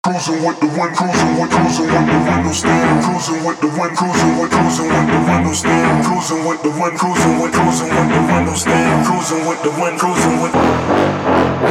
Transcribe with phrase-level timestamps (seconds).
[0.00, 3.04] Cruising with the wind, cruising with, cruising with the windows down.
[3.04, 6.04] Cruising with the wind, cruising with, cruising with the windows down.
[6.08, 9.04] Cruising with the wind, cruising with, cruising with the windows down.
[9.04, 10.56] Cruising with the wind, cruising with.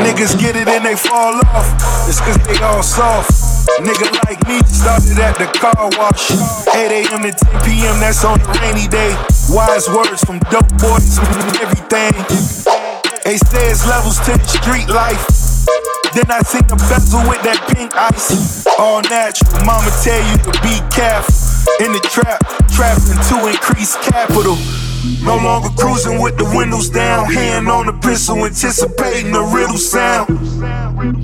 [0.05, 1.73] Niggas get it and they fall off.
[2.05, 3.33] It's cause they all soft.
[3.81, 6.29] Nigga like me started at the car wash.
[6.69, 7.25] 8 a.m.
[7.25, 7.97] to 10 p.m.
[7.97, 9.09] That's on a rainy day.
[9.49, 11.17] Wise words from dope boys
[11.57, 12.13] everything.
[13.25, 15.48] They say it's levels to the street life.
[16.13, 18.65] Then I seen the bezel with that pink ice.
[18.79, 21.33] All natural, mama tell you to be careful.
[21.85, 24.57] In the trap, trapping to increase capital.
[25.23, 30.29] No longer cruising with the windows down, hand on the pistol, anticipating the riddle sound.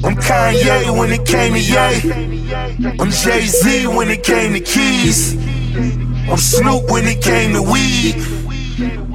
[0.05, 2.95] I'm Kanye when it came to Ye.
[3.00, 5.36] I'm Jay Z when it came to keys.
[6.30, 8.16] I'm Snoop when it came to weed.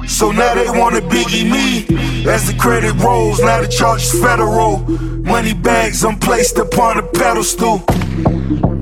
[0.07, 1.85] So now they wanna biggie me.
[2.29, 4.79] As the credit rolls, now the charge is federal.
[5.23, 7.83] Money bags, I'm placed upon a pedestal.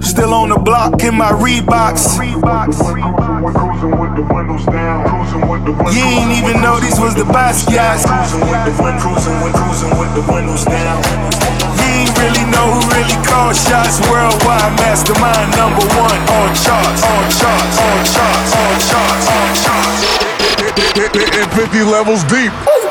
[0.02, 2.18] Still on the block in my Reeboks.
[5.94, 8.06] You ain't even know these was the Basquiat's.
[11.80, 14.00] You ain't really know who really called shots.
[14.10, 19.89] Worldwide mastermind number one on charts, on charts, on charts, on charts, on charts.
[20.80, 22.89] And 50 levels deep.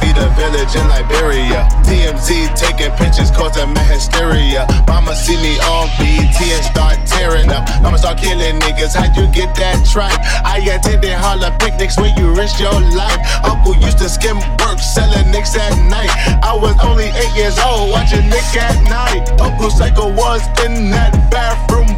[0.00, 1.68] Feed a village in Liberia.
[1.84, 4.66] TMZ taking pictures causing my hysteria.
[4.88, 7.68] Mama see me on BT and start tearing up.
[7.84, 8.94] I'ma start killing niggas.
[8.94, 10.16] How'd you get that tripe?
[10.44, 13.20] I attended Harlem picnics where you risk your life.
[13.44, 16.08] Uncle used to skim work, selling nicks at night.
[16.42, 19.28] I was only eight years old, watching Nick at night.
[19.40, 21.88] Uncle Psycho was in that bathroom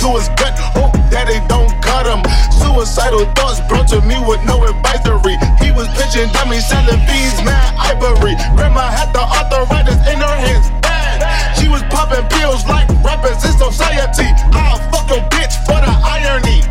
[0.00, 2.22] to his gut, hope that they don't cut him.
[2.50, 5.36] Suicidal thoughts brought to me with no advisory.
[5.62, 8.34] He was pitching dummies, selling bees, mad ivory.
[8.56, 11.22] Grandma had the arthritis in her hands, bad.
[11.58, 14.28] She was popping pills like rappers in society.
[14.54, 16.64] I'll fuck your bitch for the irony.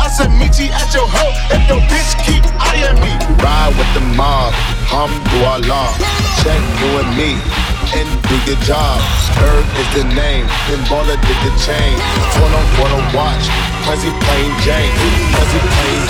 [0.00, 3.12] I said, meet you at your hoe if your bitch keep eyeing me.
[3.42, 4.52] Ride with the mob,
[4.88, 5.94] alhamdulillah.
[6.42, 8.98] Check you and me and do your job.
[9.40, 11.94] Herb is the name, then baller did the chain.
[12.36, 13.44] Photo photo watch,
[13.84, 14.92] Prezi plain Jane,
[15.32, 16.02] Prezi plain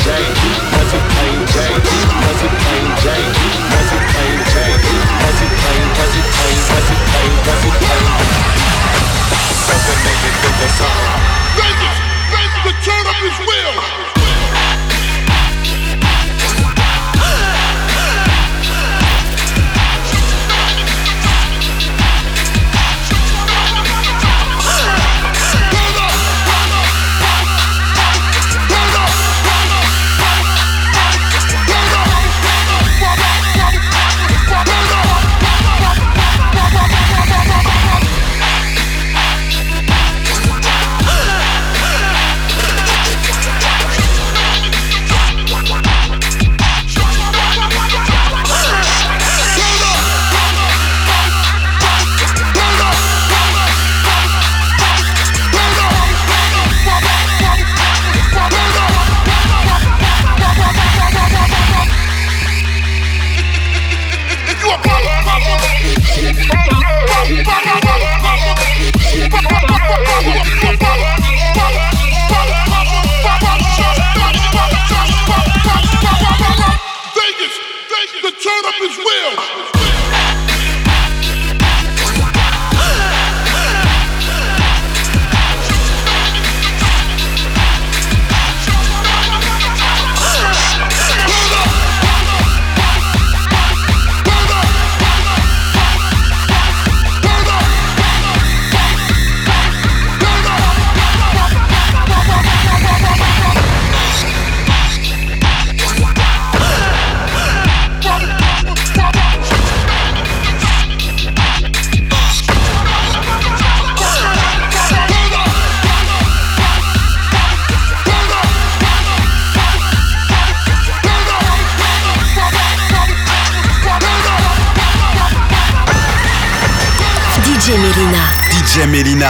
[128.72, 129.28] DJ Melyna.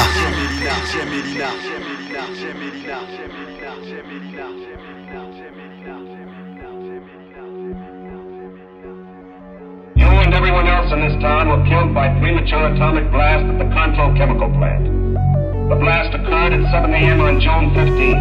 [10.33, 14.49] everyone else in this town were killed by premature atomic blast at the Control Chemical
[14.57, 14.87] Plant.
[15.69, 17.21] The blast occurred at 7 a.m.
[17.21, 18.15] on June 15.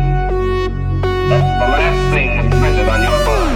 [1.30, 3.51] That's the last thing imprinted on your mind.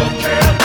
[0.00, 0.59] don't care.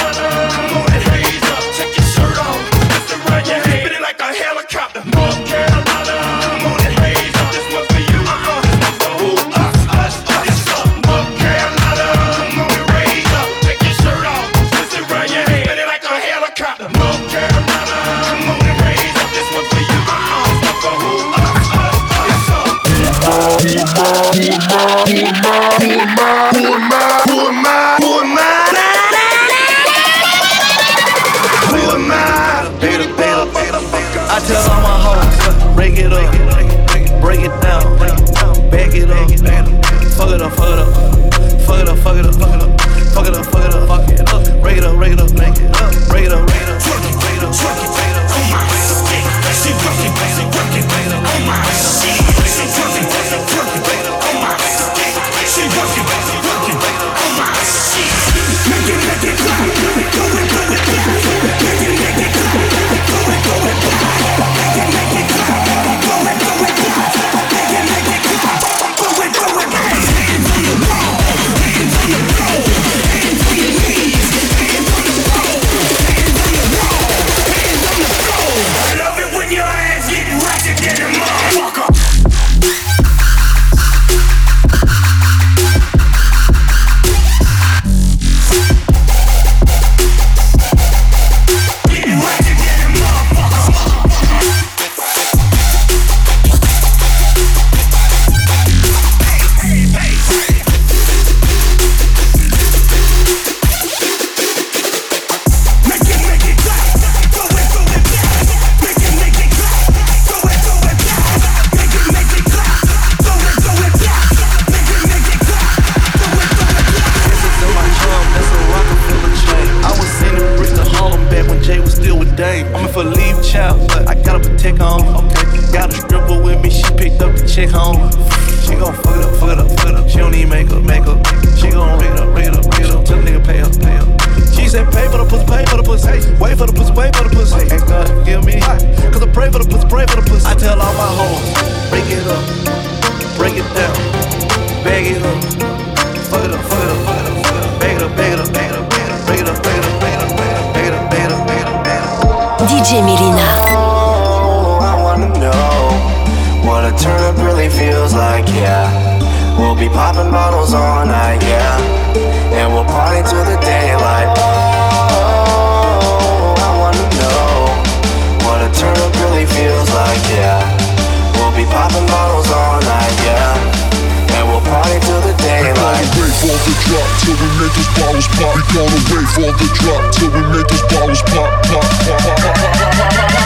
[176.65, 178.55] the drop till we make those bottles pop.
[178.55, 182.35] We gonna wait for the drop till we make those bottles pop, pop, pop, pop,
[182.35, 183.31] pop, pop, pop, pop, pop.
[183.31, 183.44] pop.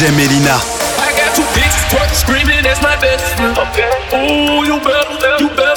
[0.00, 3.52] DJ I got two bitches twerking, screaming, that's my best friend.
[4.14, 5.69] Ooh, you better, you better.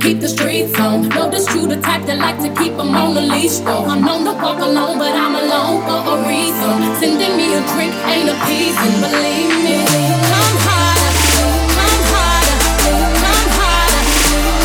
[0.00, 1.08] Keep the streets on.
[1.08, 3.84] Know this true, the type that like to keep them on the leash, though.
[3.84, 6.74] I'm known to walk alone, but I'm alone for a reason.
[7.00, 9.76] Sending me a drink ain't appeasing, believe me.
[10.32, 11.12] Come harder,
[11.76, 12.58] come harder,
[13.20, 14.02] come harder,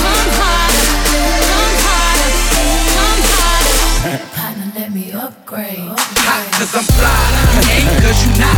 [0.03, 0.87] come harder,
[1.51, 2.33] come harder,
[2.95, 4.79] come harder.
[4.79, 5.91] Let me upgrade.
[6.27, 6.45] Hot
[6.79, 7.23] I'm fly,
[7.75, 8.54] ain't cause you not.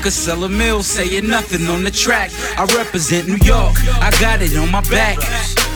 [0.00, 2.30] Could sell a mill, saying nothing on the track.
[2.56, 5.18] I represent New York, I got it on my back.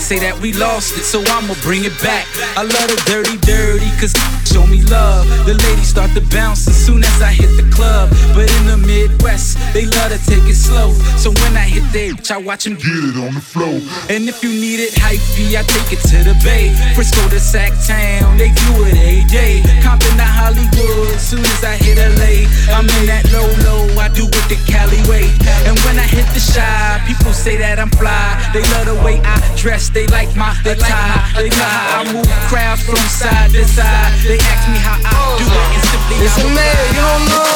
[0.04, 2.28] Say that we lost it, so I'ma bring it back.
[2.60, 4.12] I love the dirty, dirty, cause
[4.44, 5.24] show me love.
[5.48, 8.12] The ladies start to bounce as soon as I hit the club.
[8.36, 10.92] But in the Midwest, they love to take it slow.
[11.16, 13.80] So when I hit they, I watch them get it on the floor.
[14.12, 16.76] And if you need it hypey, I take it to the Bay.
[16.92, 19.64] Frisco to Sac Town, they do it every day.
[19.80, 22.44] Compton to Hollywood, soon as I hit LA,
[22.76, 23.88] I'm in that low low.
[23.96, 25.32] I do it the Cali way.
[25.64, 28.36] And when I hit the shy, people say that I'm fly.
[28.52, 31.22] They love the way I dress, they like my attire.
[31.38, 34.12] They know how I move crowds from side to side.
[34.26, 37.54] They ask me how I do it, and simply Listen, I'm man, you don't know.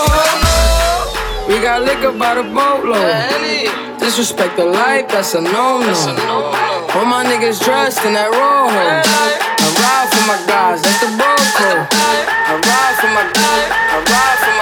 [1.51, 3.99] We got liquor by the boatload.
[3.99, 5.93] Disrespect the life, that's a no-no.
[6.95, 8.73] All my niggas dressed in that rojo.
[8.73, 11.85] I ride for my guys, that's the bro code.
[11.93, 14.58] I ride for my guys, I ride for my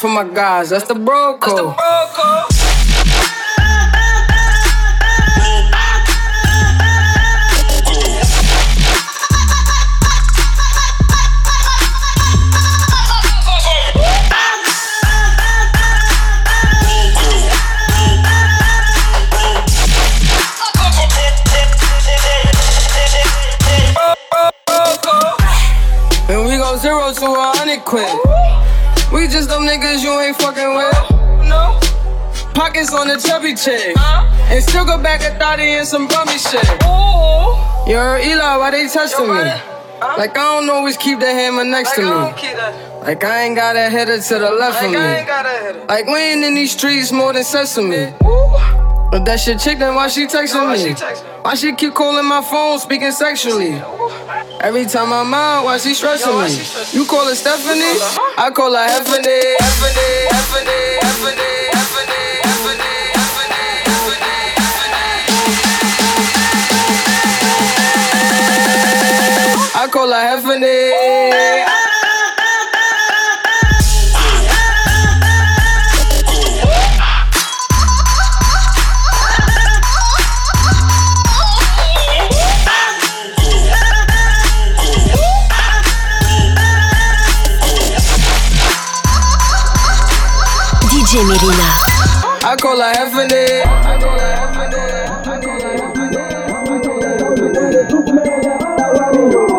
[0.00, 0.30] for my guys.
[0.30, 1.74] Ride for my guys, that's the bro code.
[26.30, 28.59] And we go zero to a hundred quick.
[29.12, 31.48] We just them niggas you ain't fucking with.
[31.48, 31.78] No.
[32.54, 33.96] Pockets on the chubby chick.
[33.98, 36.64] And still go back a thotty and some bummy shit.
[37.90, 39.34] Heard Eli, why they testing me?
[40.00, 42.08] Like I don't always keep the hammer next to me.
[42.08, 45.86] Like I ain't got a header to the left of me.
[45.86, 48.12] Like we ain't in these streets more than sesame.
[49.10, 50.94] But that shit chick, then why she texting me?
[51.42, 53.72] Why she keep calling my phone, speaking sexually?
[54.62, 56.50] Every time I'm out, why she stressing me?
[56.92, 57.96] You call her Stephanie?
[58.36, 59.40] I call her Heffany.
[59.56, 62.90] Heffany, Heffany, Heffany, Heffany.
[69.72, 71.69] I call her Heffany.
[91.10, 91.66] DJ Melyna.
[92.46, 93.66] I call her Heffany.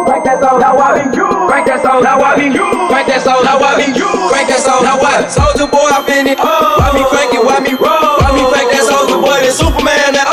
[0.08, 1.28] Crank that soul, now I be you.
[1.52, 2.64] Crank that soul, now I be you.
[2.88, 4.08] Crank that soul, now I be you.
[4.32, 5.28] Crank that soul, now what?
[5.28, 6.40] Soldier boy, I'm in it.
[6.40, 7.44] Why me crank it?
[7.44, 8.24] Why me roll?
[8.24, 9.44] Why me crank that soldier boy?
[9.44, 10.31] The Superman, that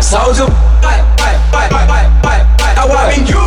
[0.00, 0.46] Soldier,
[2.76, 3.42] I want you?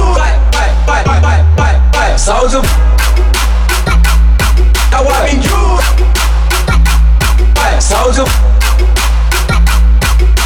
[2.17, 2.61] Soldier,
[4.91, 5.79] I want you?
[7.81, 8.25] Soldier,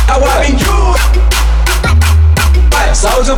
[0.08, 0.76] I want you?
[2.94, 3.38] Soldier,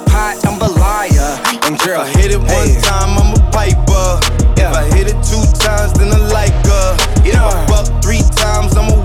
[0.00, 1.40] pot, I'm a liar.
[1.64, 2.80] And girl, hit it one hey.
[2.80, 4.20] time, I'm a piper.
[4.56, 4.70] Yeah.
[4.70, 6.96] If I hit it two times, then I like her.
[7.24, 7.46] If.
[7.46, 9.03] I fuck three times, I'm a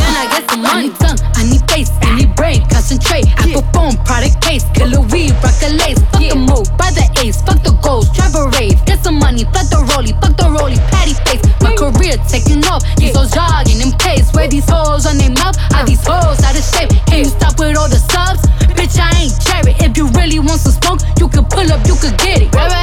[0.00, 0.70] then I get some money.
[0.70, 3.28] I need tongue, I need face, I need brain, concentrate.
[3.36, 6.00] Apple phone, product case, killer weed, rock a lace.
[6.10, 8.78] Fuck the move, buy the ace, fuck the goals, travel rave.
[8.86, 11.44] Get some money, fuck the rollie, fuck the rollie, patty face.
[11.60, 14.32] My career taking off, these hoes jogging in place.
[14.32, 16.90] Where these hoes on their mouth, are these hoes out of shape?
[17.06, 18.42] Can you stop with all the subs?
[18.72, 19.76] Bitch, I ain't cherry.
[19.84, 22.54] If you really want some smoke, you can pull up, you can get it.
[22.54, 22.79] Right, right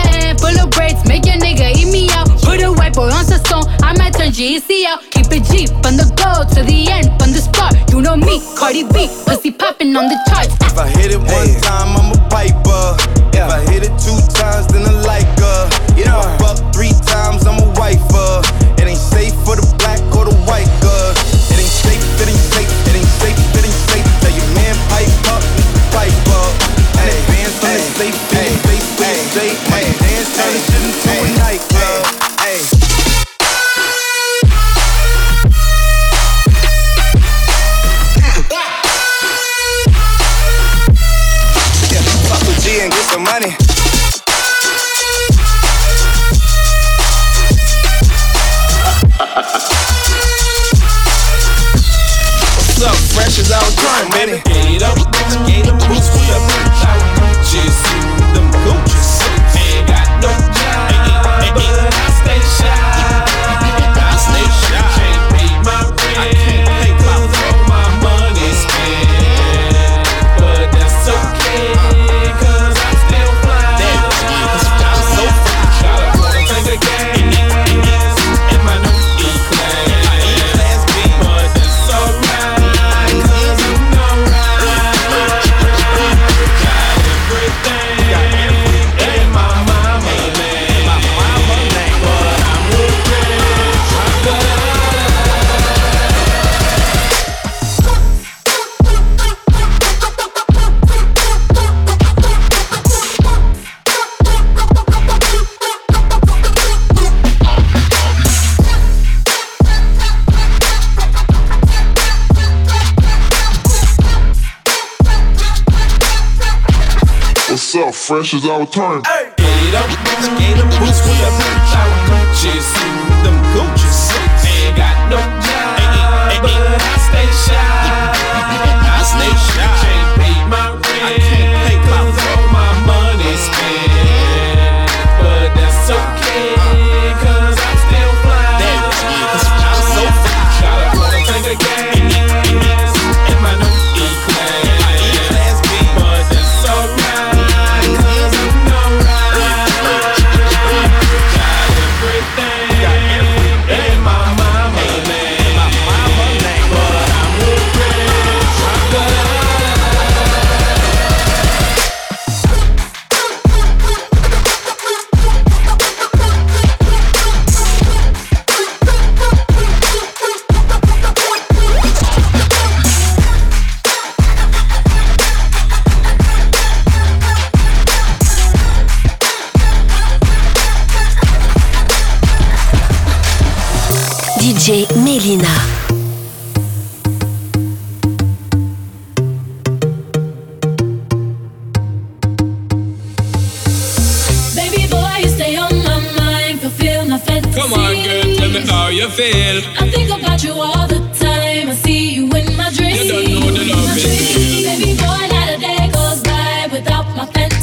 [2.87, 3.65] white boy on the song.
[3.81, 5.11] I might turn GCL.
[5.11, 7.75] Keep it G on the go to the end, on the spot.
[7.91, 10.55] You know me, Cardi B, pussy popping on the charts.
[10.61, 12.95] If I hit it one time, I'm a piper.
[13.35, 15.69] If I hit it two times, then I like her.
[15.97, 18.56] If I fuck three times, I'm a wifer.
[118.07, 119.01] fresh as our time.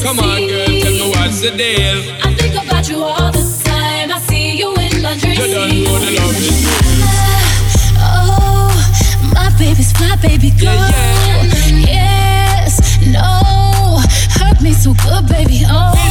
[0.05, 1.97] Come on, girl, tell me what's the deal.
[2.23, 4.13] I think about you all the time.
[4.13, 5.39] I see you in my dreams.
[5.39, 7.09] You don't know the love is real.
[7.97, 8.69] Uh, oh,
[9.33, 10.77] my baby's fly, baby girl.
[11.89, 13.99] Yes, no,
[14.37, 15.63] hurt me so good, baby.
[15.65, 16.04] Oh,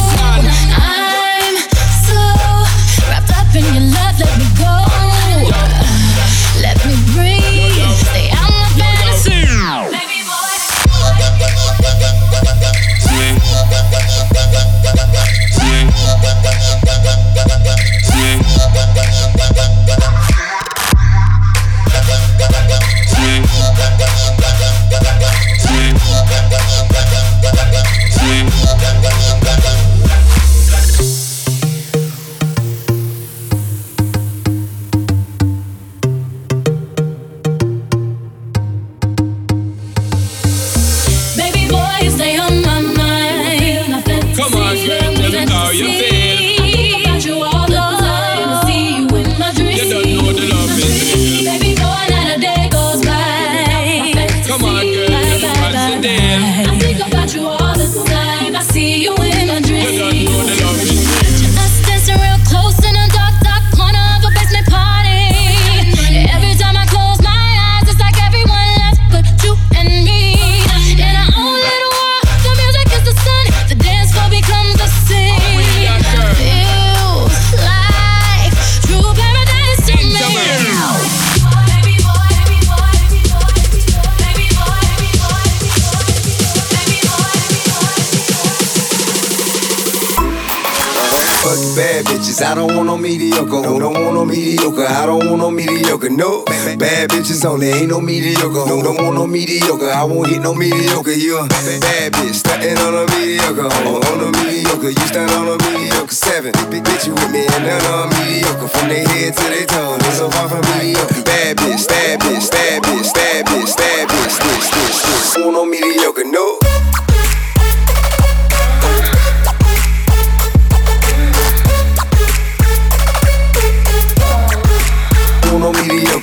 [91.54, 93.62] Bad bitches, I don't want no mediocre.
[93.62, 94.86] No, don't want no mediocre.
[94.86, 96.10] I don't want no mediocre.
[96.10, 98.66] No, bad bitches only, ain't no mediocre.
[98.66, 99.86] No, don't want no mediocre.
[99.86, 101.12] I won't hit no mediocre.
[101.12, 103.70] You a bad bitch, stuntin' on a mediocre.
[103.70, 106.14] On, on a mediocre, you stunt on a mediocre.
[106.14, 108.66] Seven, big bitch, you with me and none on mediocre.
[108.66, 111.22] From their head to their toes, they so far from mediocre.
[111.22, 115.44] Bad bitch, stab bitch, stab bitch, stab bitch, stab bitch, stitch, stitch, stitch.
[115.44, 116.63] Want no mediocre, no.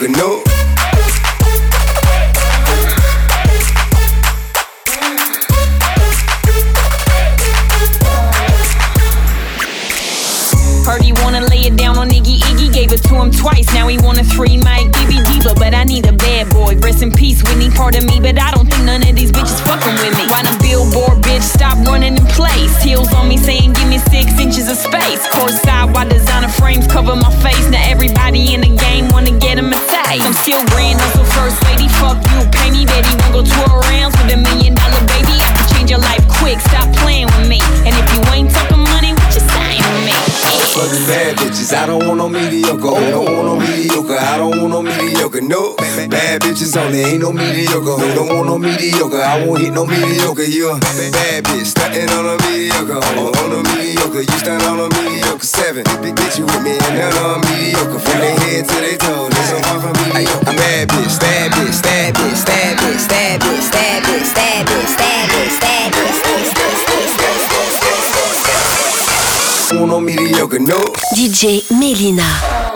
[0.02, 0.44] Mediocre, no.
[10.86, 13.72] Heard he wanna lay it down on Iggy Iggy, gave it to him twice.
[13.74, 16.76] Now he want a three mic Gibby Diva, but I need a bad boy.
[16.78, 19.62] Rest in peace, Whitney, part of me, but I don't think none of these bitches
[19.62, 20.26] fucking with me.
[20.28, 22.76] Why the billboard bitch stop running in place?
[22.82, 25.22] Heels on me saying give me six inches of space.
[25.30, 25.61] Courtside
[32.12, 33.08] Fuck you, pay me daddy.
[33.24, 35.39] Won't go tour around with a million dollar baby.
[35.39, 36.60] I can change your life quick.
[36.60, 37.63] Stop playing with me.
[37.88, 40.15] And if you ain't talking money, what you saying with me?
[40.76, 42.84] Fuck bad bitches, I don't want no mediocre.
[42.84, 44.19] Oh, don't want no mediocre.
[44.19, 45.39] I don't want no mediocre.
[45.39, 45.76] No,
[46.52, 47.96] bitches only, ain't no mediocre.
[47.96, 49.22] No, don't want no mediocre.
[49.22, 50.44] I won't hit no mediocre.
[50.44, 51.72] You a bad bitch,
[52.12, 53.00] on a mediocre.
[53.00, 55.46] On, on a mediocre, you stunt on a mediocre.
[55.46, 58.00] Seven, bitch, you with me none on mediocre.
[58.00, 60.50] From their head to their toes, mediocre.
[60.50, 64.68] I'm bad bitch, bitch, bad bitch, bad bitch, bad bitch, bad bitch, bad bitch, bad
[64.68, 65.52] bitch, bad bitch.
[71.16, 72.71] DJ Melyna.